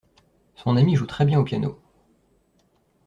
[0.55, 1.79] Son amie joue très bien au piano.